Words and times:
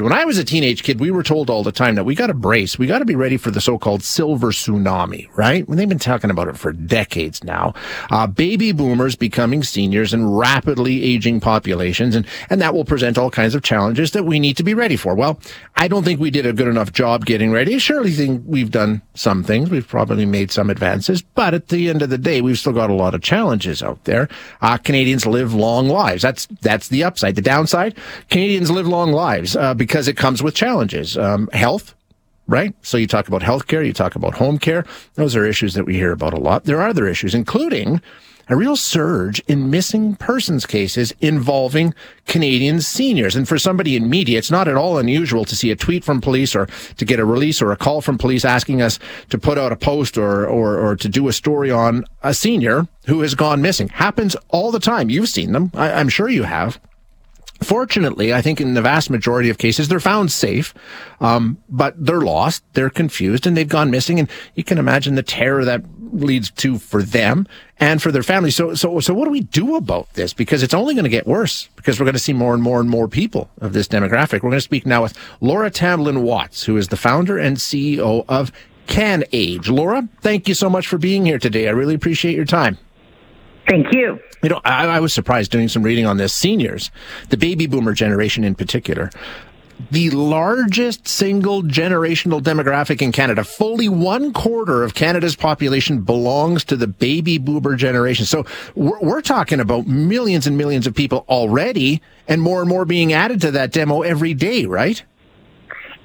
When 0.00 0.12
I 0.12 0.26
was 0.26 0.38
a 0.38 0.44
teenage 0.44 0.84
kid, 0.84 1.00
we 1.00 1.10
were 1.10 1.24
told 1.24 1.50
all 1.50 1.64
the 1.64 1.72
time 1.72 1.96
that 1.96 2.04
we 2.04 2.14
got 2.14 2.28
to 2.28 2.34
brace. 2.34 2.78
We 2.78 2.86
got 2.86 3.00
to 3.00 3.04
be 3.04 3.16
ready 3.16 3.36
for 3.36 3.50
the 3.50 3.60
so-called 3.60 4.04
silver 4.04 4.52
tsunami, 4.52 5.28
right? 5.36 5.68
When 5.68 5.76
they've 5.76 5.88
been 5.88 5.98
talking 5.98 6.30
about 6.30 6.46
it 6.46 6.56
for 6.56 6.70
decades 6.70 7.42
now. 7.42 7.74
Uh, 8.08 8.28
baby 8.28 8.70
boomers 8.70 9.16
becoming 9.16 9.64
seniors 9.64 10.14
and 10.14 10.38
rapidly 10.38 11.02
aging 11.02 11.40
populations, 11.40 12.14
and, 12.14 12.28
and 12.48 12.60
that 12.60 12.74
will 12.74 12.84
present 12.84 13.18
all 13.18 13.28
kinds 13.28 13.56
of 13.56 13.64
challenges 13.64 14.12
that 14.12 14.24
we 14.24 14.38
need 14.38 14.56
to 14.58 14.62
be 14.62 14.72
ready 14.72 14.94
for. 14.94 15.16
Well, 15.16 15.40
I 15.74 15.88
don't 15.88 16.04
think 16.04 16.20
we 16.20 16.30
did 16.30 16.46
a 16.46 16.52
good 16.52 16.68
enough 16.68 16.92
job 16.92 17.26
getting 17.26 17.50
ready. 17.50 17.74
I 17.74 17.78
surely 17.78 18.12
think 18.12 18.44
we've 18.46 18.70
done 18.70 19.02
some 19.14 19.42
things. 19.42 19.68
We've 19.68 19.88
probably 19.88 20.26
made 20.26 20.52
some 20.52 20.70
advances, 20.70 21.22
but 21.22 21.54
at 21.54 21.70
the 21.70 21.88
end 21.88 22.02
of 22.02 22.10
the 22.10 22.18
day, 22.18 22.40
we've 22.40 22.56
still 22.56 22.72
got 22.72 22.90
a 22.90 22.94
lot 22.94 23.16
of 23.16 23.22
challenges 23.22 23.82
out 23.82 24.04
there. 24.04 24.28
Uh, 24.60 24.76
Canadians 24.76 25.26
live 25.26 25.54
long 25.54 25.88
lives. 25.88 26.22
That's, 26.22 26.46
that's 26.60 26.86
the 26.86 27.02
upside. 27.02 27.34
The 27.34 27.42
downside, 27.42 27.96
Canadians 28.30 28.70
live 28.70 28.86
long 28.86 29.10
lives, 29.10 29.56
uh, 29.56 29.74
because 29.88 30.06
it 30.06 30.18
comes 30.18 30.42
with 30.42 30.54
challenges. 30.54 31.16
Um, 31.16 31.48
health, 31.54 31.94
right? 32.46 32.74
So 32.82 32.98
you 32.98 33.06
talk 33.06 33.26
about 33.26 33.40
healthcare, 33.40 33.84
you 33.84 33.94
talk 33.94 34.14
about 34.14 34.34
home 34.34 34.58
care. 34.58 34.84
Those 35.14 35.34
are 35.34 35.46
issues 35.46 35.72
that 35.74 35.86
we 35.86 35.94
hear 35.94 36.12
about 36.12 36.34
a 36.34 36.40
lot. 36.40 36.64
There 36.64 36.78
are 36.80 36.88
other 36.88 37.08
issues, 37.08 37.34
including 37.34 38.02
a 38.50 38.56
real 38.56 38.76
surge 38.76 39.40
in 39.40 39.70
missing 39.70 40.14
persons 40.16 40.66
cases 40.66 41.12
involving 41.20 41.94
Canadian 42.26 42.80
seniors. 42.80 43.34
And 43.34 43.48
for 43.48 43.58
somebody 43.58 43.96
in 43.96 44.10
media, 44.10 44.38
it's 44.38 44.50
not 44.50 44.68
at 44.68 44.76
all 44.76 44.98
unusual 44.98 45.46
to 45.46 45.56
see 45.56 45.70
a 45.70 45.76
tweet 45.76 46.04
from 46.04 46.20
police 46.20 46.54
or 46.54 46.66
to 46.96 47.04
get 47.04 47.18
a 47.18 47.24
release 47.24 47.62
or 47.62 47.72
a 47.72 47.76
call 47.76 48.02
from 48.02 48.18
police 48.18 48.44
asking 48.44 48.82
us 48.82 48.98
to 49.30 49.38
put 49.38 49.58
out 49.58 49.72
a 49.72 49.76
post 49.76 50.18
or, 50.18 50.46
or, 50.46 50.78
or 50.78 50.96
to 50.96 51.08
do 51.08 51.28
a 51.28 51.32
story 51.32 51.70
on 51.70 52.04
a 52.22 52.34
senior 52.34 52.86
who 53.06 53.20
has 53.20 53.34
gone 53.34 53.62
missing. 53.62 53.88
Happens 53.88 54.36
all 54.48 54.70
the 54.70 54.80
time. 54.80 55.08
You've 55.08 55.28
seen 55.28 55.52
them. 55.52 55.70
I, 55.74 55.92
I'm 55.92 56.10
sure 56.10 56.28
you 56.28 56.42
have. 56.42 56.78
Fortunately, 57.60 58.32
I 58.32 58.40
think 58.40 58.60
in 58.60 58.74
the 58.74 58.82
vast 58.82 59.10
majority 59.10 59.50
of 59.50 59.58
cases, 59.58 59.88
they're 59.88 59.98
found 59.98 60.30
safe, 60.30 60.72
um, 61.20 61.58
but 61.68 61.94
they're 61.96 62.20
lost, 62.20 62.62
they're 62.74 62.90
confused, 62.90 63.46
and 63.46 63.56
they've 63.56 63.68
gone 63.68 63.90
missing. 63.90 64.20
And 64.20 64.30
you 64.54 64.62
can 64.62 64.78
imagine 64.78 65.16
the 65.16 65.24
terror 65.24 65.64
that 65.64 65.82
leads 66.12 66.50
to 66.52 66.78
for 66.78 67.02
them 67.02 67.46
and 67.80 68.00
for 68.00 68.12
their 68.12 68.22
families. 68.22 68.56
So, 68.56 68.74
so, 68.74 69.00
so 69.00 69.12
what 69.12 69.24
do 69.24 69.30
we 69.30 69.40
do 69.40 69.76
about 69.76 70.12
this? 70.14 70.32
Because 70.32 70.62
it's 70.62 70.74
only 70.74 70.94
going 70.94 71.04
to 71.04 71.10
get 71.10 71.26
worse 71.26 71.68
because 71.76 71.98
we're 71.98 72.06
going 72.06 72.14
to 72.14 72.20
see 72.20 72.32
more 72.32 72.54
and 72.54 72.62
more 72.62 72.80
and 72.80 72.88
more 72.88 73.08
people 73.08 73.50
of 73.60 73.72
this 73.72 73.88
demographic. 73.88 74.34
We're 74.34 74.50
going 74.50 74.54
to 74.54 74.60
speak 74.60 74.86
now 74.86 75.02
with 75.02 75.18
Laura 75.40 75.70
Tamblyn 75.70 76.22
Watts, 76.22 76.64
who 76.64 76.76
is 76.76 76.88
the 76.88 76.96
founder 76.96 77.38
and 77.38 77.56
CEO 77.56 78.24
of 78.28 78.52
CanAge. 78.86 79.68
Laura, 79.68 80.08
thank 80.20 80.48
you 80.48 80.54
so 80.54 80.70
much 80.70 80.86
for 80.86 80.98
being 80.98 81.26
here 81.26 81.38
today. 81.38 81.68
I 81.68 81.72
really 81.72 81.94
appreciate 81.94 82.34
your 82.34 82.44
time. 82.44 82.78
Thank 83.68 83.92
you. 83.92 84.18
You 84.42 84.48
know, 84.48 84.60
I, 84.64 84.86
I 84.86 85.00
was 85.00 85.12
surprised 85.12 85.50
doing 85.50 85.68
some 85.68 85.82
reading 85.82 86.06
on 86.06 86.16
this. 86.16 86.32
Seniors, 86.32 86.90
the 87.28 87.36
baby 87.36 87.66
boomer 87.66 87.92
generation 87.92 88.44
in 88.44 88.54
particular, 88.54 89.10
the 89.90 90.10
largest 90.10 91.06
single 91.06 91.62
generational 91.62 92.40
demographic 92.40 93.02
in 93.02 93.12
Canada. 93.12 93.44
Fully 93.44 93.88
one 93.88 94.32
quarter 94.32 94.82
of 94.82 94.94
Canada's 94.94 95.36
population 95.36 96.02
belongs 96.02 96.64
to 96.64 96.76
the 96.76 96.86
baby 96.86 97.38
boomer 97.38 97.76
generation. 97.76 98.24
So 98.24 98.44
we're, 98.74 98.98
we're, 99.00 99.22
talking 99.28 99.60
about 99.60 99.86
millions 99.86 100.46
and 100.46 100.56
millions 100.56 100.86
of 100.86 100.94
people 100.94 101.24
already 101.28 102.00
and 102.26 102.40
more 102.40 102.60
and 102.60 102.68
more 102.68 102.84
being 102.84 103.12
added 103.12 103.40
to 103.42 103.50
that 103.50 103.72
demo 103.72 104.02
every 104.02 104.32
day, 104.32 104.64
right? 104.64 105.02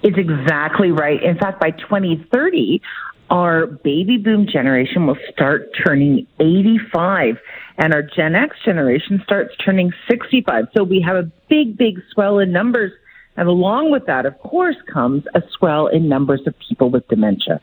It's 0.01 0.17
exactly 0.17 0.91
right. 0.91 1.23
In 1.23 1.37
fact, 1.37 1.61
by 1.61 1.71
2030, 1.71 2.81
our 3.29 3.65
baby 3.67 4.17
boom 4.17 4.47
generation 4.51 5.07
will 5.07 5.17
start 5.31 5.69
turning 5.83 6.27
85 6.39 7.37
and 7.77 7.93
our 7.93 8.03
Gen 8.03 8.35
X 8.35 8.55
generation 8.63 9.21
starts 9.23 9.55
turning 9.63 9.91
65. 10.09 10.65
So 10.75 10.83
we 10.83 11.01
have 11.01 11.15
a 11.15 11.31
big, 11.49 11.77
big 11.77 11.99
swell 12.11 12.39
in 12.39 12.51
numbers. 12.51 12.91
And 13.35 13.47
along 13.47 13.91
with 13.91 14.05
that, 14.05 14.27
of 14.27 14.37
course, 14.39 14.75
comes 14.91 15.23
a 15.33 15.41
swell 15.57 15.87
in 15.87 16.07
numbers 16.07 16.41
of 16.45 16.53
people 16.67 16.91
with 16.91 17.07
dementia. 17.07 17.61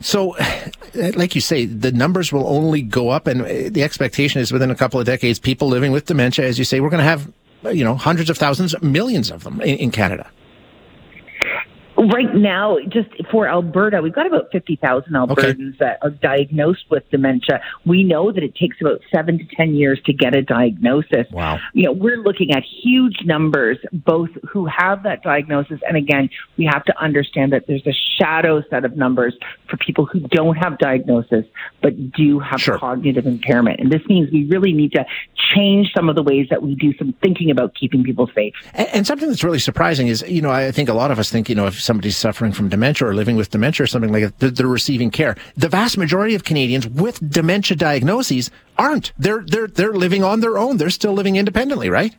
So, 0.00 0.36
like 0.94 1.36
you 1.36 1.40
say, 1.40 1.64
the 1.64 1.92
numbers 1.92 2.32
will 2.32 2.46
only 2.48 2.82
go 2.82 3.10
up, 3.10 3.28
and 3.28 3.72
the 3.72 3.84
expectation 3.84 4.40
is 4.40 4.50
within 4.50 4.68
a 4.68 4.74
couple 4.74 4.98
of 4.98 5.06
decades, 5.06 5.38
people 5.38 5.68
living 5.68 5.92
with 5.92 6.06
dementia, 6.06 6.44
as 6.44 6.58
you 6.58 6.64
say, 6.64 6.80
we're 6.80 6.90
going 6.90 6.98
to 6.98 7.04
have, 7.04 7.30
you 7.72 7.84
know, 7.84 7.94
hundreds 7.94 8.30
of 8.30 8.36
thousands, 8.36 8.74
millions 8.82 9.30
of 9.30 9.44
them 9.44 9.60
in, 9.60 9.78
in 9.78 9.90
Canada 9.92 10.28
right 12.12 12.34
now, 12.34 12.78
just 12.88 13.08
for 13.30 13.48
Alberta, 13.48 14.00
we've 14.02 14.14
got 14.14 14.26
about 14.26 14.50
50,000 14.52 15.12
Albertans 15.12 15.36
okay. 15.36 15.76
that 15.80 15.98
are 16.02 16.10
diagnosed 16.10 16.84
with 16.90 17.08
dementia. 17.10 17.60
We 17.84 18.04
know 18.04 18.32
that 18.32 18.42
it 18.42 18.54
takes 18.54 18.76
about 18.80 19.00
seven 19.14 19.38
to 19.38 19.44
10 19.56 19.74
years 19.74 20.00
to 20.06 20.12
get 20.12 20.34
a 20.34 20.42
diagnosis. 20.42 21.26
Wow. 21.30 21.58
You 21.74 21.84
know, 21.84 21.92
we're 21.92 22.18
looking 22.18 22.52
at 22.52 22.62
huge 22.82 23.18
numbers, 23.24 23.78
both 23.92 24.30
who 24.48 24.66
have 24.66 25.02
that 25.04 25.22
diagnosis. 25.22 25.80
And 25.86 25.96
again, 25.96 26.30
we 26.56 26.68
have 26.72 26.84
to 26.84 26.98
understand 27.00 27.52
that 27.52 27.66
there's 27.66 27.86
a 27.86 27.94
shadow 28.18 28.62
set 28.70 28.84
of 28.84 28.96
numbers 28.96 29.36
for 29.68 29.76
people 29.76 30.06
who 30.06 30.20
don't 30.20 30.56
have 30.56 30.78
diagnosis, 30.78 31.44
but 31.82 32.12
do 32.12 32.38
have 32.38 32.60
sure. 32.60 32.78
cognitive 32.78 33.26
impairment. 33.26 33.80
And 33.80 33.90
this 33.90 34.02
means 34.08 34.30
we 34.32 34.44
really 34.46 34.72
need 34.72 34.92
to 34.92 35.04
change 35.54 35.92
some 35.94 36.08
of 36.08 36.16
the 36.16 36.22
ways 36.22 36.46
that 36.50 36.62
we 36.62 36.74
do 36.74 36.92
some 36.98 37.14
thinking 37.22 37.50
about 37.50 37.74
keeping 37.74 38.02
people 38.02 38.28
safe. 38.34 38.54
And, 38.74 38.88
and 38.88 39.06
something 39.06 39.28
that's 39.28 39.44
really 39.44 39.58
surprising 39.58 40.08
is, 40.08 40.22
you 40.26 40.42
know, 40.42 40.50
I 40.50 40.70
think 40.72 40.88
a 40.88 40.94
lot 40.94 41.10
of 41.10 41.18
us 41.18 41.30
think, 41.30 41.48
you 41.48 41.54
know, 41.54 41.66
if 41.66 41.80
somebody's 41.96 42.18
suffering 42.18 42.52
from 42.52 42.68
dementia 42.68 43.08
or 43.08 43.14
living 43.14 43.36
with 43.36 43.48
dementia 43.48 43.84
or 43.84 43.86
something 43.86 44.12
like 44.12 44.38
that, 44.38 44.54
they're, 44.54 44.66
receiving 44.66 45.10
care. 45.10 45.34
The 45.56 45.70
vast 45.70 45.96
majority 45.96 46.34
of 46.34 46.44
Canadians 46.44 46.86
with 46.86 47.18
dementia 47.26 47.74
diagnoses 47.74 48.50
aren't. 48.76 49.12
They're, 49.18 49.42
they're, 49.46 49.66
they're 49.66 49.94
living 49.94 50.22
on 50.22 50.40
their 50.40 50.58
own. 50.58 50.76
They're 50.76 50.90
still 50.90 51.14
living 51.14 51.36
independently, 51.36 51.88
right? 51.88 52.14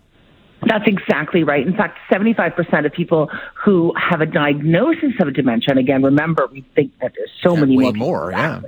That's 0.66 0.86
exactly 0.88 1.44
right. 1.44 1.68
In 1.68 1.76
fact, 1.76 2.00
75% 2.12 2.88
of 2.88 2.92
people 2.92 3.30
who 3.54 3.94
have 3.96 4.22
a 4.22 4.26
diagnosis 4.26 5.14
of 5.20 5.28
a 5.28 5.32
dementia, 5.32 5.70
and 5.70 5.80
again, 5.80 6.02
remember, 6.02 6.48
we 6.52 6.66
think 6.74 6.92
that 7.00 7.14
there's 7.16 7.32
so 7.44 7.54
yeah, 7.54 7.60
many 7.60 7.78
more, 7.78 7.94
more 7.94 8.32
yeah 8.32 8.62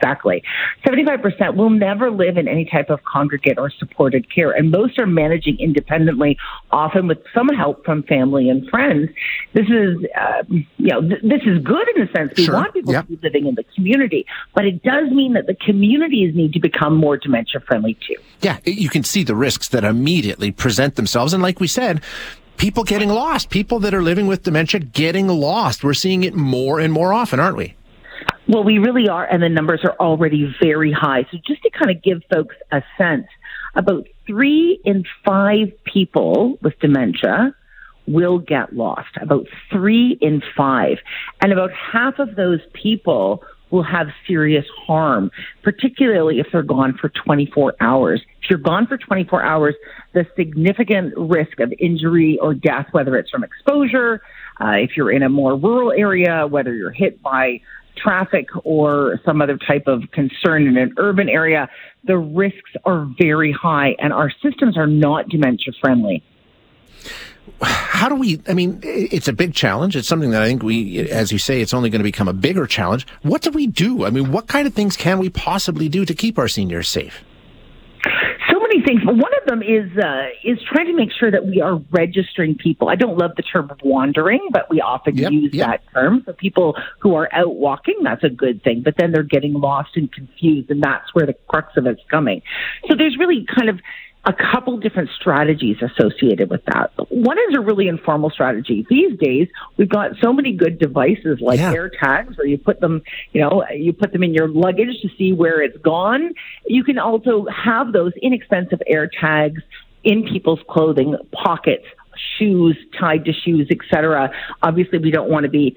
exactly. 0.00 0.42
75% 0.86 1.56
will 1.56 1.70
never 1.70 2.10
live 2.10 2.36
in 2.36 2.48
any 2.48 2.64
type 2.64 2.90
of 2.90 3.00
congregate 3.04 3.58
or 3.58 3.70
supported 3.70 4.32
care, 4.34 4.52
and 4.52 4.70
most 4.70 4.98
are 4.98 5.06
managing 5.06 5.58
independently, 5.60 6.36
often 6.70 7.06
with 7.06 7.18
some 7.34 7.48
help 7.48 7.84
from 7.84 8.02
family 8.04 8.48
and 8.48 8.68
friends. 8.68 9.10
This 9.52 9.66
is, 9.66 9.96
uh, 10.18 10.42
you 10.48 10.66
know, 10.78 11.00
th- 11.00 11.22
this 11.22 11.42
is 11.44 11.62
good 11.62 11.86
in 11.94 12.06
the 12.06 12.08
sense 12.14 12.32
we 12.36 12.44
sure. 12.44 12.54
want 12.54 12.72
people 12.72 12.92
yep. 12.92 13.06
to 13.06 13.16
be 13.16 13.18
living 13.22 13.46
in 13.46 13.54
the 13.54 13.64
community, 13.74 14.26
but 14.54 14.64
it 14.64 14.82
does 14.82 15.10
mean 15.10 15.34
that 15.34 15.46
the 15.46 15.54
communities 15.54 16.34
need 16.34 16.52
to 16.52 16.60
become 16.60 16.96
more 16.96 17.16
dementia 17.16 17.60
friendly 17.60 17.94
too. 17.94 18.16
Yeah, 18.40 18.58
you 18.64 18.88
can 18.88 19.04
see 19.04 19.22
the 19.22 19.34
risks 19.34 19.68
that 19.68 19.84
immediately 19.84 20.50
present 20.50 20.96
themselves, 20.96 21.32
and 21.32 21.42
like 21.42 21.60
we 21.60 21.66
said, 21.66 22.02
people 22.56 22.84
getting 22.84 23.08
lost, 23.08 23.50
people 23.50 23.80
that 23.80 23.94
are 23.94 24.02
living 24.02 24.26
with 24.26 24.42
dementia 24.42 24.80
getting 24.80 25.28
lost. 25.28 25.82
We're 25.82 25.94
seeing 25.94 26.24
it 26.24 26.34
more 26.34 26.78
and 26.78 26.92
more 26.92 27.12
often, 27.12 27.40
aren't 27.40 27.56
we? 27.56 27.74
Well, 28.50 28.64
we 28.64 28.78
really 28.78 29.08
are, 29.08 29.24
and 29.24 29.40
the 29.40 29.48
numbers 29.48 29.82
are 29.84 29.94
already 30.00 30.52
very 30.60 30.90
high. 30.90 31.22
So, 31.30 31.38
just 31.46 31.62
to 31.62 31.70
kind 31.70 31.88
of 31.88 32.02
give 32.02 32.22
folks 32.28 32.56
a 32.72 32.82
sense, 32.98 33.28
about 33.76 34.08
three 34.26 34.80
in 34.84 35.04
five 35.24 35.68
people 35.84 36.58
with 36.60 36.76
dementia 36.80 37.54
will 38.08 38.40
get 38.40 38.72
lost. 38.72 39.10
About 39.20 39.46
three 39.70 40.18
in 40.20 40.42
five. 40.56 40.96
And 41.40 41.52
about 41.52 41.70
half 41.70 42.18
of 42.18 42.34
those 42.34 42.58
people 42.72 43.44
will 43.70 43.84
have 43.84 44.08
serious 44.26 44.66
harm, 44.84 45.30
particularly 45.62 46.40
if 46.40 46.48
they're 46.50 46.64
gone 46.64 46.98
for 47.00 47.08
24 47.08 47.74
hours. 47.78 48.20
If 48.42 48.50
you're 48.50 48.58
gone 48.58 48.88
for 48.88 48.98
24 48.98 49.44
hours, 49.44 49.76
the 50.12 50.26
significant 50.34 51.14
risk 51.16 51.60
of 51.60 51.72
injury 51.78 52.36
or 52.42 52.54
death, 52.54 52.88
whether 52.90 53.14
it's 53.14 53.30
from 53.30 53.44
exposure, 53.44 54.22
uh, 54.60 54.72
if 54.72 54.96
you're 54.96 55.12
in 55.12 55.22
a 55.22 55.28
more 55.28 55.56
rural 55.56 55.92
area, 55.92 56.48
whether 56.48 56.74
you're 56.74 56.90
hit 56.90 57.22
by 57.22 57.60
traffic 57.96 58.48
or 58.64 59.20
some 59.24 59.42
other 59.42 59.58
type 59.58 59.86
of 59.86 60.10
concern 60.12 60.66
in 60.66 60.76
an 60.76 60.94
urban 60.96 61.28
area, 61.28 61.68
the 62.04 62.16
risks 62.16 62.70
are 62.84 63.08
very 63.18 63.52
high 63.52 63.94
and 63.98 64.12
our 64.12 64.30
systems 64.42 64.76
are 64.76 64.86
not 64.86 65.28
dementia 65.28 65.72
friendly. 65.80 66.22
How 67.62 68.08
do 68.08 68.14
we? 68.14 68.40
I 68.48 68.54
mean, 68.54 68.80
it's 68.82 69.28
a 69.28 69.32
big 69.32 69.54
challenge. 69.54 69.96
It's 69.96 70.08
something 70.08 70.30
that 70.30 70.42
I 70.42 70.46
think 70.46 70.62
we, 70.62 71.00
as 71.10 71.32
you 71.32 71.38
say, 71.38 71.60
it's 71.60 71.74
only 71.74 71.90
going 71.90 72.00
to 72.00 72.04
become 72.04 72.28
a 72.28 72.32
bigger 72.32 72.66
challenge. 72.66 73.06
What 73.22 73.42
do 73.42 73.50
we 73.50 73.66
do? 73.66 74.04
I 74.04 74.10
mean, 74.10 74.30
what 74.30 74.46
kind 74.46 74.66
of 74.66 74.74
things 74.74 74.96
can 74.96 75.18
we 75.18 75.30
possibly 75.30 75.88
do 75.88 76.04
to 76.04 76.14
keep 76.14 76.38
our 76.38 76.48
seniors 76.48 76.88
safe? 76.88 77.22
Many 78.80 78.98
things, 78.98 79.04
but 79.04 79.16
one 79.16 79.32
of 79.40 79.46
them 79.46 79.62
is 79.62 79.90
uh, 79.96 80.26
is 80.44 80.58
trying 80.70 80.86
to 80.86 80.94
make 80.94 81.10
sure 81.18 81.30
that 81.30 81.46
we 81.46 81.60
are 81.60 81.76
registering 81.90 82.56
people. 82.56 82.88
I 82.88 82.96
don't 82.96 83.18
love 83.18 83.32
the 83.36 83.42
term 83.42 83.70
wandering, 83.82 84.48
but 84.52 84.68
we 84.70 84.80
often 84.80 85.16
yep, 85.16 85.32
use 85.32 85.54
yep. 85.54 85.66
that 85.66 85.92
term. 85.92 86.22
So 86.26 86.32
people 86.32 86.76
who 87.00 87.14
are 87.14 87.28
out 87.32 87.54
walking, 87.54 87.96
that's 88.02 88.24
a 88.24 88.28
good 88.28 88.62
thing. 88.62 88.82
But 88.84 88.94
then 88.98 89.12
they're 89.12 89.22
getting 89.22 89.54
lost 89.54 89.90
and 89.96 90.12
confused, 90.12 90.70
and 90.70 90.82
that's 90.82 91.14
where 91.14 91.26
the 91.26 91.34
crux 91.48 91.76
of 91.76 91.86
it's 91.86 92.02
coming. 92.10 92.42
So 92.88 92.94
there's 92.96 93.16
really 93.18 93.46
kind 93.54 93.68
of 93.68 93.80
a 94.24 94.34
couple 94.34 94.76
different 94.78 95.08
strategies 95.18 95.76
associated 95.80 96.50
with 96.50 96.62
that. 96.66 96.92
One 97.08 97.38
is 97.38 97.56
a 97.56 97.60
really 97.60 97.88
informal 97.88 98.28
strategy. 98.30 98.86
These 98.90 99.18
days, 99.18 99.48
we've 99.78 99.88
got 99.88 100.12
so 100.20 100.32
many 100.32 100.52
good 100.52 100.78
devices 100.78 101.40
like 101.40 101.58
yeah. 101.58 101.72
AirTags 101.72 102.36
where 102.36 102.46
you 102.46 102.58
put 102.58 102.80
them, 102.80 103.02
you 103.32 103.40
know, 103.40 103.64
you 103.74 103.94
put 103.94 104.12
them 104.12 104.22
in 104.22 104.34
your 104.34 104.48
luggage 104.48 105.00
to 105.00 105.08
see 105.16 105.32
where 105.32 105.62
it's 105.62 105.78
gone. 105.78 106.34
You 106.66 106.84
can 106.84 106.98
also 106.98 107.46
have 107.46 107.92
those 107.92 108.12
inexpensive 108.20 108.82
AirTags 108.90 109.62
in 110.04 110.24
people's 110.24 110.60
clothing 110.68 111.16
pockets 111.32 111.84
shoes 112.38 112.76
tied 112.98 113.24
to 113.24 113.32
shoes, 113.32 113.68
etc. 113.70 114.30
Obviously, 114.62 114.98
we 114.98 115.10
don't 115.10 115.30
want 115.30 115.44
to 115.44 115.50
be 115.50 115.76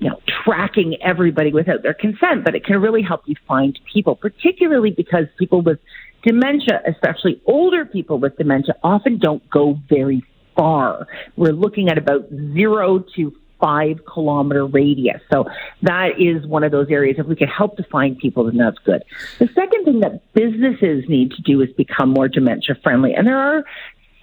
you 0.00 0.08
know, 0.08 0.18
tracking 0.44 0.96
everybody 1.02 1.52
without 1.52 1.82
their 1.82 1.94
consent, 1.94 2.42
but 2.44 2.54
it 2.54 2.64
can 2.64 2.80
really 2.80 3.02
help 3.02 3.22
you 3.26 3.34
find 3.46 3.78
people, 3.92 4.16
particularly 4.16 4.90
because 4.90 5.26
people 5.38 5.60
with 5.60 5.78
dementia, 6.22 6.82
especially 6.86 7.40
older 7.46 7.84
people 7.84 8.18
with 8.18 8.36
dementia, 8.36 8.74
often 8.82 9.18
don't 9.18 9.48
go 9.50 9.78
very 9.88 10.22
far. 10.56 11.06
We're 11.36 11.52
looking 11.52 11.88
at 11.88 11.98
about 11.98 12.28
zero 12.54 13.04
to 13.16 13.32
five 13.60 14.00
kilometer 14.10 14.66
radius. 14.66 15.20
So 15.30 15.44
that 15.82 16.18
is 16.18 16.46
one 16.46 16.64
of 16.64 16.72
those 16.72 16.88
areas. 16.90 17.16
If 17.18 17.26
we 17.26 17.36
can 17.36 17.48
help 17.48 17.76
to 17.76 17.84
find 17.84 18.18
people, 18.18 18.44
then 18.44 18.56
that's 18.56 18.78
good. 18.78 19.04
The 19.38 19.48
second 19.48 19.84
thing 19.84 20.00
that 20.00 20.32
businesses 20.32 21.04
need 21.08 21.32
to 21.32 21.42
do 21.42 21.60
is 21.60 21.68
become 21.76 22.10
more 22.10 22.28
dementia 22.28 22.76
friendly. 22.82 23.12
And 23.14 23.26
there 23.26 23.38
are 23.38 23.64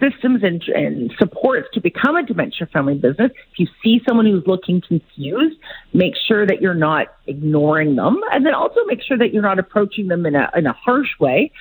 systems 0.00 0.42
and, 0.42 0.62
and 0.74 1.12
supports 1.18 1.68
to 1.74 1.80
become 1.80 2.16
a 2.16 2.22
dementia 2.24 2.68
friendly 2.70 2.94
business. 2.94 3.30
If 3.52 3.58
you 3.58 3.66
see 3.82 4.00
someone 4.06 4.26
who's 4.26 4.44
looking 4.46 4.80
confused, 4.80 5.58
make 5.92 6.14
sure 6.26 6.46
that 6.46 6.60
you're 6.60 6.74
not 6.74 7.08
ignoring 7.26 7.96
them. 7.96 8.20
And 8.32 8.46
then 8.46 8.54
also 8.54 8.80
make 8.86 9.02
sure 9.02 9.18
that 9.18 9.32
you're 9.32 9.42
not 9.42 9.58
approaching 9.58 10.08
them 10.08 10.26
in 10.26 10.34
a, 10.34 10.50
in 10.56 10.66
a 10.66 10.72
harsh 10.72 11.18
way. 11.18 11.52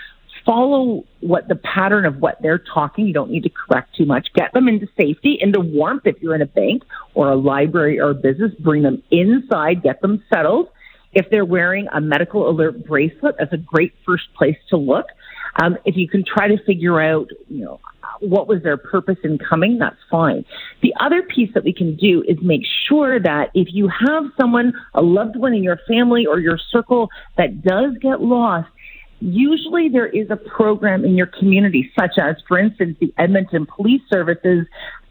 Follow 0.48 1.04
what 1.20 1.50
the 1.50 1.56
pattern 1.56 2.06
of 2.06 2.22
what 2.22 2.42
they're 2.42 2.64
talking. 2.74 3.06
You 3.06 3.14
don't 3.14 3.30
need 3.30 3.44
to 3.44 3.50
correct 3.50 3.96
too 3.98 4.06
much. 4.06 4.30
Get 4.34 4.54
them 4.54 4.70
into 4.70 4.88
safety, 4.98 5.38
into 5.40 5.60
warmth. 5.60 6.04
If 6.06 6.22
you're 6.22 6.36
in 6.36 6.42
a 6.42 6.48
bank 6.48 6.84
or 7.14 7.30
a 7.30 7.36
library 7.36 8.00
or 8.00 8.12
a 8.12 8.16
business, 8.16 8.54
bring 8.60 8.82
them 8.82 9.04
inside, 9.12 9.84
get 9.84 10.02
them 10.02 10.24
settled. 10.34 10.70
If 11.12 11.30
they're 11.30 11.46
wearing 11.46 11.88
a 11.94 12.00
medical 12.00 12.50
alert 12.50 12.86
bracelet, 12.88 13.36
that's 13.38 13.52
a 13.52 13.58
great 13.58 13.94
first 14.06 14.34
place 14.38 14.58
to 14.70 14.78
look. 14.78 15.08
Um, 15.62 15.78
if 15.86 15.98
you 15.98 16.08
can 16.08 16.24
try 16.24 16.48
to 16.48 16.58
figure 16.66 17.02
out, 17.02 17.28
you 17.50 17.66
know, 17.66 17.80
what 18.20 18.48
was 18.48 18.64
their 18.64 18.78
purpose 18.78 19.18
in 19.24 19.38
coming, 19.38 19.80
that's 19.80 19.98
fine. 20.10 20.46
The 20.82 20.94
other 21.00 21.24
piece 21.24 21.50
that 21.54 21.64
we 21.64 21.74
can 21.74 21.96
do 21.96 22.24
is 22.28 22.38
make 22.42 22.62
sure 22.88 23.20
that 23.20 23.52
if 23.54 23.68
you 23.72 23.90
have 23.90 24.26
someone, 24.40 24.74
a 24.94 25.02
loved 25.02 25.36
one 25.36 25.54
in 25.54 25.64
your 25.64 25.80
family 25.88 26.26
or 26.26 26.40
your 26.40 26.60
circle 26.72 27.10
that 27.38 27.64
does 27.64 27.94
get 28.02 28.22
lost, 28.22 28.70
usually 29.20 29.90
there 29.90 30.08
is 30.08 30.30
a 30.30 30.36
program 30.36 31.06
in 31.06 31.16
your 31.16 31.28
community, 31.28 31.92
such 32.00 32.18
as, 32.18 32.36
for 32.48 32.58
instance, 32.58 32.98
the 33.00 33.14
Edmonton 33.18 33.66
Police 33.66 34.02
Services 34.10 34.68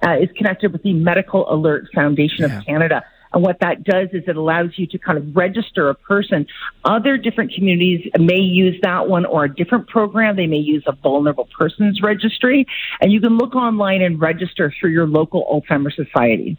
uh, 0.06 0.16
is 0.20 0.28
connected 0.36 0.72
with 0.72 0.82
the 0.82 0.92
Medical 0.92 1.52
Alert 1.52 1.88
Foundation 1.94 2.48
yeah. 2.48 2.58
of 2.58 2.66
Canada. 2.66 3.04
And 3.32 3.42
what 3.42 3.58
that 3.60 3.84
does 3.84 4.08
is 4.12 4.22
it 4.26 4.36
allows 4.36 4.70
you 4.76 4.86
to 4.86 4.98
kind 4.98 5.18
of 5.18 5.36
register 5.36 5.90
a 5.90 5.94
person. 5.94 6.46
Other 6.84 7.18
different 7.18 7.52
communities 7.52 8.08
may 8.18 8.40
use 8.40 8.78
that 8.82 9.08
one 9.08 9.26
or 9.26 9.44
a 9.44 9.54
different 9.54 9.88
program. 9.88 10.36
They 10.36 10.46
may 10.46 10.58
use 10.58 10.84
a 10.86 10.92
vulnerable 10.92 11.48
persons 11.58 12.00
registry. 12.02 12.66
And 13.00 13.12
you 13.12 13.20
can 13.20 13.36
look 13.36 13.54
online 13.54 14.00
and 14.00 14.20
register 14.20 14.72
through 14.80 14.90
your 14.90 15.06
local 15.06 15.44
Alzheimer's 15.52 15.96
Society. 15.96 16.56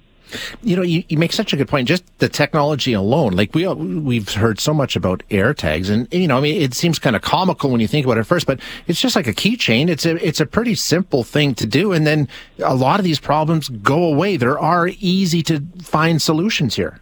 You 0.62 0.75
know, 0.75 0.81
you, 0.81 1.03
you 1.09 1.18
make 1.18 1.33
such 1.33 1.53
a 1.53 1.57
good 1.57 1.68
point. 1.68 1.88
Just 1.88 2.03
the 2.19 2.29
technology 2.29 2.94
alone, 2.94 3.33
like 3.33 3.53
we 3.53 3.68
we've 3.68 4.33
heard 4.33 4.59
so 4.59 4.74
much 4.74 4.95
about 4.95 5.24
air 5.31 5.53
tags, 5.53 5.89
and 5.89 6.07
you 6.13 6.27
know, 6.27 6.38
I 6.38 6.41
mean, 6.41 6.62
it 6.62 6.74
seems 6.74 7.00
kind 7.00 7.15
of 7.15 7.21
comical 7.21 7.69
when 7.69 7.81
you 7.81 7.88
think 7.88 8.06
about 8.06 8.18
it 8.18 8.24
first, 8.25 8.47
but 8.47 8.59
it's 8.88 9.01
just 9.01 9.15
like 9.15 9.27
a 9.27 9.33
keychain. 9.33 9.89
It's 9.89 10.06
a 10.06 10.15
it's 10.25 10.39
a 10.39 10.45
pretty 10.45 10.75
simple 10.75 11.24
thing 11.24 11.56
to 11.56 11.65
do, 11.65 11.94
and 11.94 12.06
then 12.06 12.27
a 12.63 12.75
lot 12.75 13.00
of 13.00 13.03
these 13.03 13.19
problems 13.19 13.69
go 13.69 14.03
away. 14.03 14.38
There 14.38 14.59
are 14.59 14.89
easy 15.00 15.41
to 15.44 15.63
find 15.81 16.21
solutions 16.21 16.75
here 16.75 17.00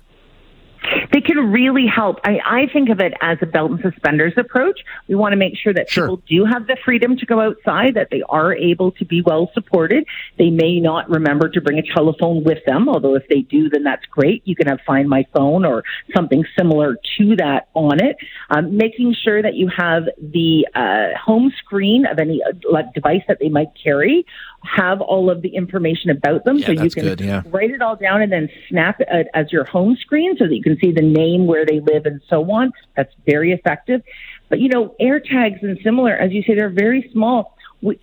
they 1.15 1.21
can 1.21 1.49
really 1.49 1.85
help. 1.87 2.19
I, 2.25 2.39
I 2.45 2.67
think 2.73 2.89
of 2.89 2.99
it 2.99 3.13
as 3.21 3.37
a 3.41 3.45
belt 3.45 3.71
and 3.71 3.79
suspenders 3.79 4.33
approach. 4.35 4.81
We 5.07 5.15
want 5.15 5.31
to 5.31 5.37
make 5.37 5.53
sure 5.57 5.73
that 5.73 5.89
sure. 5.89 6.09
people 6.09 6.21
do 6.27 6.43
have 6.43 6.67
the 6.67 6.75
freedom 6.83 7.15
to 7.15 7.25
go 7.25 7.39
outside, 7.39 7.93
that 7.93 8.09
they 8.11 8.21
are 8.27 8.53
able 8.53 8.91
to 8.91 9.05
be 9.05 9.21
well 9.21 9.49
supported. 9.53 10.05
They 10.37 10.49
may 10.49 10.81
not 10.81 11.09
remember 11.09 11.47
to 11.47 11.61
bring 11.61 11.79
a 11.79 11.83
telephone 11.83 12.43
with 12.43 12.57
them, 12.65 12.89
although 12.89 13.15
if 13.15 13.23
they 13.29 13.39
do, 13.39 13.69
then 13.69 13.83
that's 13.83 14.05
great. 14.07 14.41
You 14.45 14.57
can 14.57 14.67
have 14.67 14.79
Find 14.85 15.07
My 15.07 15.25
Phone 15.33 15.63
or 15.63 15.85
something 16.13 16.43
similar 16.57 16.97
to 17.17 17.35
that 17.37 17.69
on 17.73 18.03
it. 18.03 18.17
Um, 18.49 18.75
making 18.75 19.15
sure 19.23 19.41
that 19.41 19.53
you 19.53 19.69
have 19.69 20.03
the 20.21 20.67
uh, 20.75 21.17
home 21.17 21.53
screen 21.59 22.05
of 22.05 22.19
any 22.19 22.41
uh, 22.43 22.81
device 22.93 23.23
that 23.29 23.37
they 23.39 23.47
might 23.47 23.69
carry 23.81 24.25
have 24.65 25.01
all 25.01 25.29
of 25.29 25.41
the 25.41 25.55
information 25.55 26.09
about 26.09 26.43
them. 26.43 26.57
Yeah, 26.57 26.65
so 26.67 26.71
you 26.73 26.89
can 26.89 27.03
good, 27.03 27.21
yeah. 27.21 27.43
write 27.47 27.71
it 27.71 27.81
all 27.81 27.95
down 27.95 28.21
and 28.21 28.31
then 28.31 28.49
snap 28.69 28.99
it 28.99 29.07
uh, 29.11 29.29
as 29.33 29.51
your 29.51 29.63
home 29.65 29.95
screen 29.95 30.35
so 30.37 30.45
that 30.45 30.55
you 30.55 30.63
can 30.63 30.77
see 30.79 30.91
the 30.91 31.01
name, 31.01 31.47
where 31.47 31.65
they 31.65 31.79
live, 31.79 32.05
and 32.05 32.21
so 32.29 32.49
on. 32.51 32.71
That's 32.95 33.13
very 33.25 33.51
effective. 33.51 34.01
But 34.49 34.59
you 34.59 34.69
know, 34.69 34.95
air 34.99 35.19
tags 35.19 35.59
and 35.61 35.77
similar, 35.83 36.13
as 36.13 36.31
you 36.31 36.43
say, 36.43 36.55
they're 36.55 36.69
very 36.69 37.09
small 37.11 37.55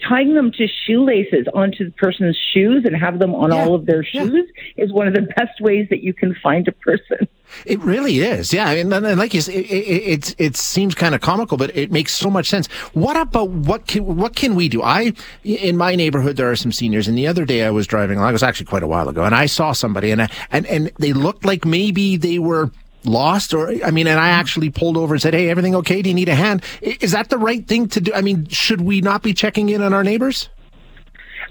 tying 0.08 0.34
them 0.34 0.52
to 0.52 0.66
shoelaces 0.86 1.46
onto 1.54 1.84
the 1.86 1.90
person's 1.92 2.38
shoes 2.52 2.84
and 2.84 2.96
have 2.96 3.18
them 3.18 3.34
on 3.34 3.50
yeah, 3.50 3.62
all 3.62 3.74
of 3.74 3.86
their 3.86 4.04
shoes 4.04 4.48
yeah. 4.76 4.84
is 4.84 4.92
one 4.92 5.08
of 5.08 5.14
the 5.14 5.22
best 5.36 5.60
ways 5.60 5.88
that 5.90 6.02
you 6.02 6.14
can 6.14 6.34
find 6.42 6.68
a 6.68 6.72
person. 6.72 7.28
It 7.66 7.80
really 7.80 8.20
is, 8.20 8.52
yeah. 8.52 8.70
And, 8.70 8.92
and 8.92 9.18
like 9.18 9.34
you 9.34 9.40
said, 9.40 9.54
it, 9.54 9.66
it, 9.66 10.02
it, 10.28 10.34
it 10.38 10.56
seems 10.56 10.94
kind 10.94 11.14
of 11.14 11.20
comical, 11.20 11.56
but 11.56 11.76
it 11.76 11.90
makes 11.92 12.14
so 12.14 12.30
much 12.30 12.48
sense. 12.48 12.66
What 12.94 13.16
about 13.16 13.50
what 13.50 13.86
can 13.86 14.16
what 14.16 14.34
can 14.34 14.54
we 14.54 14.68
do? 14.68 14.82
I 14.82 15.12
in 15.44 15.76
my 15.76 15.94
neighborhood 15.94 16.36
there 16.36 16.50
are 16.50 16.56
some 16.56 16.72
seniors, 16.72 17.08
and 17.08 17.16
the 17.16 17.26
other 17.26 17.44
day 17.44 17.64
I 17.64 17.70
was 17.70 17.86
driving 17.86 18.18
along. 18.18 18.30
It 18.30 18.32
was 18.32 18.42
actually 18.42 18.66
quite 18.66 18.82
a 18.82 18.86
while 18.86 19.08
ago, 19.08 19.24
and 19.24 19.34
I 19.34 19.46
saw 19.46 19.72
somebody, 19.72 20.10
and 20.10 20.22
I, 20.22 20.28
and 20.50 20.66
and 20.66 20.90
they 20.98 21.12
looked 21.12 21.44
like 21.44 21.64
maybe 21.64 22.16
they 22.16 22.38
were 22.38 22.70
lost 23.04 23.54
or 23.54 23.68
i 23.84 23.90
mean 23.90 24.06
and 24.06 24.18
i 24.18 24.28
mm-hmm. 24.28 24.40
actually 24.40 24.70
pulled 24.70 24.96
over 24.96 25.14
and 25.14 25.22
said 25.22 25.34
hey 25.34 25.48
everything 25.48 25.74
okay 25.74 26.02
do 26.02 26.08
you 26.08 26.14
need 26.14 26.28
a 26.28 26.34
hand 26.34 26.62
is 26.80 27.12
that 27.12 27.28
the 27.30 27.38
right 27.38 27.66
thing 27.66 27.88
to 27.88 28.00
do 28.00 28.12
i 28.14 28.20
mean 28.20 28.46
should 28.48 28.80
we 28.80 29.00
not 29.00 29.22
be 29.22 29.34
checking 29.34 29.68
in 29.68 29.82
on 29.82 29.92
our 29.92 30.04
neighbors 30.04 30.48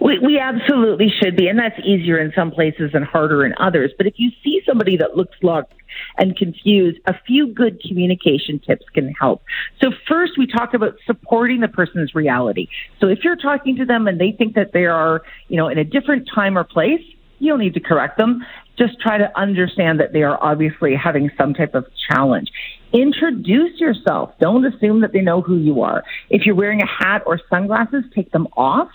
we, 0.01 0.17
we 0.17 0.39
absolutely 0.39 1.13
should 1.21 1.35
be, 1.35 1.47
and 1.47 1.59
that's 1.59 1.77
easier 1.85 2.17
in 2.17 2.33
some 2.35 2.49
places 2.49 2.91
and 2.93 3.05
harder 3.05 3.45
in 3.45 3.53
others. 3.59 3.91
But 3.95 4.07
if 4.07 4.15
you 4.17 4.31
see 4.43 4.61
somebody 4.65 4.97
that 4.97 5.15
looks 5.15 5.37
lost 5.43 5.71
and 6.17 6.35
confused, 6.35 6.99
a 7.05 7.13
few 7.27 7.53
good 7.53 7.79
communication 7.81 8.59
tips 8.59 8.85
can 8.93 9.13
help. 9.19 9.43
So 9.79 9.91
first, 10.07 10.39
we 10.39 10.47
talk 10.47 10.73
about 10.73 10.95
supporting 11.05 11.59
the 11.59 11.67
person's 11.67 12.15
reality. 12.15 12.67
So 12.99 13.07
if 13.07 13.19
you're 13.23 13.35
talking 13.35 13.75
to 13.77 13.85
them 13.85 14.07
and 14.07 14.19
they 14.19 14.31
think 14.31 14.55
that 14.55 14.73
they 14.73 14.85
are, 14.85 15.21
you 15.49 15.57
know, 15.57 15.67
in 15.67 15.77
a 15.77 15.83
different 15.83 16.27
time 16.33 16.57
or 16.57 16.63
place, 16.63 17.01
you 17.37 17.49
don't 17.49 17.59
need 17.59 17.73
to 17.75 17.79
correct 17.79 18.17
them. 18.17 18.45
Just 18.77 18.99
try 18.99 19.17
to 19.17 19.39
understand 19.39 19.99
that 19.99 20.13
they 20.13 20.23
are 20.23 20.41
obviously 20.41 20.95
having 20.95 21.29
some 21.37 21.53
type 21.53 21.75
of 21.75 21.85
challenge. 22.09 22.51
Introduce 22.93 23.79
yourself. 23.79 24.33
Don't 24.39 24.65
assume 24.65 25.01
that 25.01 25.13
they 25.13 25.21
know 25.21 25.41
who 25.41 25.57
you 25.57 25.81
are. 25.81 26.03
If 26.29 26.45
you're 26.45 26.55
wearing 26.55 26.81
a 26.81 26.87
hat 26.87 27.23
or 27.25 27.39
sunglasses, 27.49 28.03
take 28.13 28.31
them 28.31 28.47
off 28.57 28.89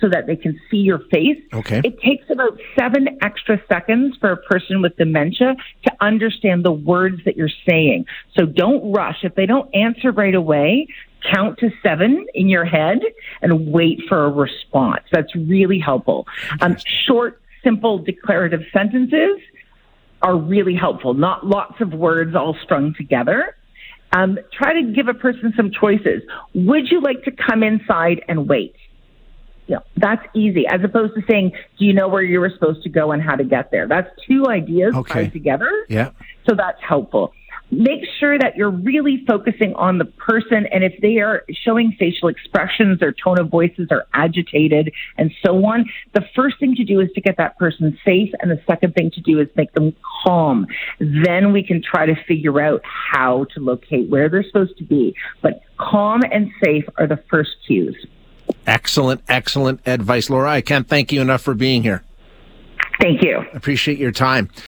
so 0.00 0.08
that 0.08 0.26
they 0.26 0.36
can 0.36 0.60
see 0.70 0.78
your 0.78 0.98
face. 0.98 1.38
Okay. 1.52 1.80
It 1.84 2.00
takes 2.00 2.28
about 2.28 2.58
seven 2.78 3.18
extra 3.22 3.62
seconds 3.68 4.16
for 4.20 4.32
a 4.32 4.36
person 4.36 4.82
with 4.82 4.96
dementia 4.96 5.54
to 5.84 5.92
understand 6.00 6.64
the 6.64 6.72
words 6.72 7.24
that 7.24 7.36
you're 7.36 7.50
saying. 7.68 8.06
So 8.36 8.44
don't 8.44 8.92
rush. 8.92 9.18
If 9.22 9.34
they 9.34 9.46
don't 9.46 9.72
answer 9.74 10.10
right 10.10 10.34
away, 10.34 10.88
count 11.32 11.58
to 11.58 11.70
seven 11.82 12.26
in 12.34 12.48
your 12.48 12.64
head 12.64 13.00
and 13.42 13.72
wait 13.72 14.00
for 14.08 14.24
a 14.24 14.30
response. 14.30 15.04
That's 15.12 15.34
really 15.36 15.78
helpful. 15.78 16.26
Um, 16.60 16.76
short 17.06 17.41
simple 17.64 17.98
declarative 17.98 18.60
sentences 18.72 19.40
are 20.22 20.36
really 20.36 20.74
helpful, 20.74 21.14
not 21.14 21.46
lots 21.46 21.80
of 21.80 21.92
words 21.92 22.34
all 22.34 22.56
strung 22.62 22.94
together. 22.94 23.56
Um, 24.12 24.38
try 24.52 24.74
to 24.74 24.92
give 24.92 25.08
a 25.08 25.14
person 25.14 25.52
some 25.56 25.70
choices. 25.70 26.22
Would 26.54 26.90
you 26.90 27.00
like 27.00 27.24
to 27.24 27.30
come 27.30 27.62
inside 27.62 28.22
and 28.28 28.48
wait? 28.48 28.74
You 29.66 29.76
know, 29.76 29.82
that's 29.96 30.22
easy, 30.34 30.66
as 30.68 30.80
opposed 30.84 31.14
to 31.14 31.22
saying, 31.30 31.52
"Do 31.78 31.84
you 31.86 31.94
know 31.94 32.08
where 32.08 32.22
you 32.22 32.40
were 32.40 32.50
supposed 32.50 32.82
to 32.82 32.90
go 32.90 33.12
and 33.12 33.22
how 33.22 33.36
to 33.36 33.44
get 33.44 33.70
there?" 33.70 33.86
That's 33.88 34.10
two 34.28 34.46
ideas 34.48 34.94
okay. 34.94 35.24
tied 35.24 35.32
together. 35.32 35.70
Yeah. 35.88 36.10
So 36.48 36.54
that's 36.54 36.80
helpful 36.86 37.32
make 37.70 38.02
sure 38.18 38.38
that 38.38 38.56
you're 38.56 38.70
really 38.70 39.24
focusing 39.26 39.74
on 39.74 39.98
the 39.98 40.04
person 40.04 40.66
and 40.72 40.84
if 40.84 41.00
they 41.00 41.18
are 41.18 41.44
showing 41.64 41.94
facial 41.98 42.28
expressions 42.28 43.00
their 43.00 43.12
tone 43.12 43.38
of 43.38 43.48
voices 43.48 43.88
are 43.90 44.06
agitated 44.12 44.92
and 45.16 45.32
so 45.44 45.64
on 45.64 45.84
the 46.12 46.24
first 46.34 46.58
thing 46.60 46.74
to 46.74 46.84
do 46.84 47.00
is 47.00 47.08
to 47.14 47.20
get 47.20 47.36
that 47.36 47.58
person 47.58 47.98
safe 48.04 48.30
and 48.40 48.50
the 48.50 48.60
second 48.66 48.94
thing 48.94 49.10
to 49.10 49.20
do 49.20 49.40
is 49.40 49.48
make 49.56 49.72
them 49.72 49.94
calm. 50.24 50.66
Then 50.98 51.52
we 51.52 51.62
can 51.62 51.82
try 51.82 52.06
to 52.06 52.14
figure 52.26 52.60
out 52.60 52.82
how 52.84 53.46
to 53.54 53.60
locate 53.60 54.08
where 54.08 54.28
they're 54.28 54.44
supposed 54.44 54.76
to 54.78 54.84
be. 54.84 55.14
But 55.40 55.62
calm 55.78 56.22
and 56.30 56.50
safe 56.62 56.84
are 56.98 57.06
the 57.06 57.22
first 57.30 57.50
cues. 57.66 57.96
Excellent 58.66 59.22
excellent 59.28 59.80
advice. 59.86 60.28
Laura 60.30 60.50
i 60.50 60.60
can't 60.60 60.88
thank 60.88 61.12
you 61.12 61.20
enough 61.20 61.42
for 61.42 61.54
being 61.54 61.82
here. 61.82 62.02
Thank 63.00 63.22
you. 63.22 63.42
Appreciate 63.52 63.98
your 63.98 64.12
time 64.12 64.48